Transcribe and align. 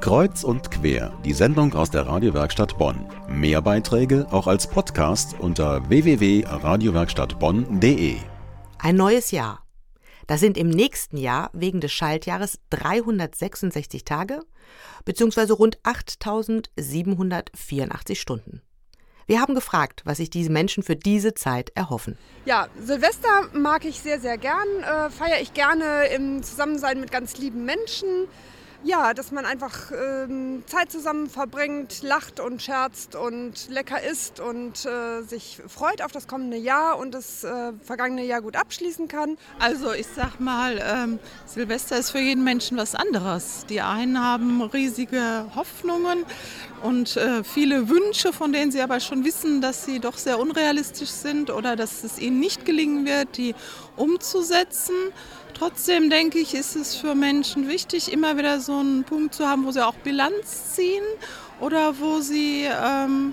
Kreuz 0.00 0.42
und 0.44 0.70
quer, 0.70 1.12
die 1.24 1.32
Sendung 1.32 1.74
aus 1.74 1.90
der 1.90 2.06
Radiowerkstatt 2.06 2.76
Bonn. 2.76 3.06
Mehr 3.28 3.62
Beiträge 3.62 4.26
auch 4.30 4.46
als 4.46 4.68
Podcast 4.68 5.34
unter 5.38 5.88
www.radiowerkstattbonn.de. 5.88 8.16
Ein 8.78 8.96
neues 8.96 9.30
Jahr. 9.30 9.64
Das 10.26 10.40
sind 10.40 10.58
im 10.58 10.68
nächsten 10.68 11.16
Jahr 11.16 11.48
wegen 11.54 11.80
des 11.80 11.92
Schaltjahres 11.92 12.58
366 12.70 14.04
Tage 14.04 14.40
bzw. 15.04 15.52
rund 15.52 15.78
8784 15.84 18.20
Stunden. 18.20 18.60
Wir 19.26 19.40
haben 19.40 19.54
gefragt, 19.54 20.02
was 20.04 20.18
sich 20.18 20.28
diese 20.28 20.50
Menschen 20.50 20.82
für 20.82 20.96
diese 20.96 21.32
Zeit 21.32 21.72
erhoffen. 21.74 22.18
Ja, 22.44 22.68
Silvester 22.78 23.48
mag 23.54 23.86
ich 23.86 24.00
sehr, 24.00 24.20
sehr 24.20 24.36
gern. 24.36 24.68
Äh, 24.82 25.08
Feiere 25.08 25.40
ich 25.40 25.54
gerne 25.54 26.08
im 26.14 26.42
Zusammensein 26.42 27.00
mit 27.00 27.10
ganz 27.10 27.38
lieben 27.38 27.64
Menschen. 27.64 28.28
Ja, 28.86 29.14
dass 29.14 29.32
man 29.32 29.46
einfach 29.46 29.92
ähm, 29.92 30.62
Zeit 30.66 30.92
zusammen 30.92 31.30
verbringt, 31.30 32.02
lacht 32.02 32.38
und 32.38 32.60
scherzt 32.60 33.16
und 33.16 33.70
lecker 33.70 34.02
isst 34.02 34.40
und 34.40 34.84
äh, 34.84 35.22
sich 35.22 35.62
freut 35.66 36.02
auf 36.02 36.12
das 36.12 36.28
kommende 36.28 36.58
Jahr 36.58 36.98
und 36.98 37.14
das 37.14 37.44
äh, 37.44 37.72
vergangene 37.82 38.26
Jahr 38.26 38.42
gut 38.42 38.56
abschließen 38.56 39.08
kann. 39.08 39.38
Also 39.58 39.94
ich 39.94 40.06
sag 40.14 40.38
mal, 40.38 40.82
ähm, 40.84 41.18
Silvester 41.46 41.96
ist 41.96 42.10
für 42.10 42.18
jeden 42.18 42.44
Menschen 42.44 42.76
was 42.76 42.94
anderes. 42.94 43.64
Die 43.70 43.80
einen 43.80 44.22
haben 44.22 44.60
riesige 44.60 45.46
Hoffnungen 45.56 46.26
und 46.84 47.16
äh, 47.16 47.42
viele 47.44 47.88
Wünsche, 47.88 48.34
von 48.34 48.52
denen 48.52 48.70
sie 48.70 48.82
aber 48.82 49.00
schon 49.00 49.24
wissen, 49.24 49.62
dass 49.62 49.86
sie 49.86 50.00
doch 50.00 50.18
sehr 50.18 50.38
unrealistisch 50.38 51.08
sind 51.08 51.48
oder 51.48 51.76
dass 51.76 52.04
es 52.04 52.18
ihnen 52.18 52.40
nicht 52.40 52.66
gelingen 52.66 53.06
wird, 53.06 53.38
die 53.38 53.54
umzusetzen. 53.96 54.94
Trotzdem 55.54 56.10
denke 56.10 56.38
ich, 56.38 56.52
ist 56.52 56.76
es 56.76 56.94
für 56.94 57.14
Menschen 57.14 57.68
wichtig, 57.68 58.12
immer 58.12 58.36
wieder 58.36 58.60
so 58.60 58.76
einen 58.76 59.02
Punkt 59.04 59.34
zu 59.34 59.48
haben, 59.48 59.64
wo 59.64 59.70
sie 59.70 59.82
auch 59.82 59.94
Bilanz 59.94 60.74
ziehen 60.74 61.04
oder 61.58 61.98
wo 62.00 62.20
sie 62.20 62.66
ähm, 62.66 63.32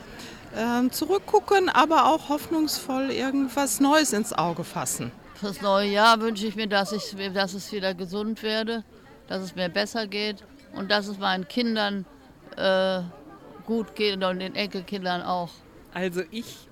äh, 0.55 0.89
zurückgucken, 0.89 1.67
aber 1.67 2.05
auch 2.05 2.29
hoffnungsvoll 2.29 3.11
irgendwas 3.11 3.81
Neues 3.81 4.13
ins 4.13 4.31
Auge 4.31 4.63
fassen. 4.63 5.11
Fürs 5.35 5.61
neue 5.61 5.89
Jahr 5.89 6.21
wünsche 6.21 6.47
ich 6.47 6.55
mir, 6.55 6.67
dass 6.67 6.93
ich, 6.93 7.17
dass 7.33 7.53
es 7.53 7.69
wieder 7.73 7.95
gesund 7.95 8.43
werde, 8.43 8.85
dass 9.27 9.41
es 9.43 9.55
mir 9.55 9.67
besser 9.67 10.07
geht 10.07 10.37
und 10.73 10.89
dass 10.89 11.07
es 11.07 11.17
meinen 11.19 11.49
Kindern 11.49 12.05
äh, 12.55 13.01
gut 13.65 13.95
geht 13.95 14.23
und 14.23 14.39
den 14.39 14.55
Enkelkindern 14.55 15.21
auch. 15.21 15.49
Also 15.93 16.21
ich 16.31 16.67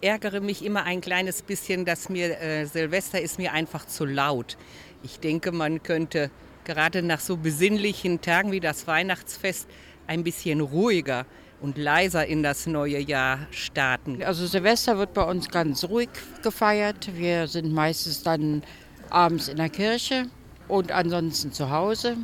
ärgere 0.00 0.40
mich 0.40 0.64
immer 0.64 0.84
ein 0.84 1.00
kleines 1.00 1.42
bisschen, 1.42 1.84
dass 1.84 2.08
mir 2.08 2.40
äh, 2.40 2.66
Silvester 2.66 3.20
ist 3.20 3.38
mir 3.38 3.52
einfach 3.52 3.86
zu 3.86 4.04
laut. 4.04 4.56
Ich 5.02 5.18
denke, 5.20 5.52
man 5.52 5.82
könnte 5.82 6.30
gerade 6.64 7.02
nach 7.02 7.20
so 7.20 7.36
besinnlichen 7.36 8.20
Tagen 8.20 8.52
wie 8.52 8.60
das 8.60 8.86
Weihnachtsfest 8.86 9.68
ein 10.06 10.24
bisschen 10.24 10.60
ruhiger 10.60 11.26
und 11.60 11.78
leiser 11.78 12.26
in 12.26 12.42
das 12.42 12.66
neue 12.66 12.98
Jahr 12.98 13.46
starten. 13.50 14.22
Also 14.22 14.46
Silvester 14.46 14.98
wird 14.98 15.14
bei 15.14 15.22
uns 15.22 15.48
ganz 15.48 15.84
ruhig 15.84 16.10
gefeiert. 16.42 17.10
Wir 17.14 17.46
sind 17.46 17.72
meistens 17.72 18.22
dann 18.22 18.62
abends 19.10 19.48
in 19.48 19.56
der 19.56 19.70
Kirche 19.70 20.26
und 20.68 20.90
ansonsten 20.92 21.52
zu 21.52 21.70
Hause. 21.70 22.16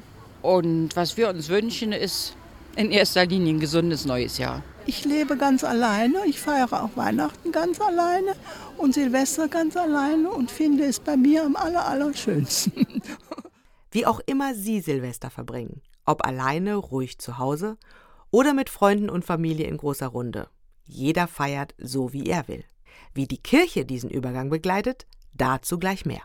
Und 0.43 0.95
was 0.97 1.17
wir 1.17 1.29
uns 1.29 1.49
wünschen, 1.49 1.93
ist 1.93 2.37
in 2.79 2.93
erster 2.93 3.27
Linie 3.27 3.55
ein 3.55 3.61
gesundes 3.61 4.05
neues 4.05 4.39
Jahr. 4.39 4.63
Ich 4.87 5.05
lebe 5.05 5.37
ganz 5.37 5.65
alleine, 5.65 6.19
ich 6.27 6.41
feiere 6.41 6.85
auch 6.85 6.97
Weihnachten 6.97 7.51
ganz 7.51 7.81
alleine 7.81 8.37
und 8.77 8.95
Silvester 8.95 9.49
ganz 9.49 9.77
alleine 9.77 10.31
und 10.31 10.53
finde 10.53 10.85
es 10.85 11.01
bei 11.01 11.17
mir 11.17 11.45
am 11.45 11.57
aller, 11.57 11.87
allerschönsten. 11.87 13.03
Wie 13.91 14.07
auch 14.07 14.21
immer 14.27 14.55
Sie 14.55 14.81
Silvester 14.81 15.29
verbringen, 15.29 15.83
ob 16.05 16.25
alleine, 16.25 16.77
ruhig 16.77 17.19
zu 17.19 17.39
Hause 17.39 17.79
oder 18.31 18.55
mit 18.55 18.71
Freunden 18.71 19.11
und 19.11 19.25
Familie 19.25 19.67
in 19.67 19.77
großer 19.77 20.07
Runde. 20.07 20.49
Jeder 20.85 21.27
feiert 21.27 21.75
so, 21.79 22.13
wie 22.13 22.27
er 22.27 22.47
will. 22.47 22.65
Wie 23.13 23.27
die 23.27 23.43
Kirche 23.43 23.85
diesen 23.87 24.09
Übergang 24.09 24.51
begleitet, 24.51 25.07
dazu 25.35 25.79
gleich 25.79 26.07
mehr. 26.07 26.23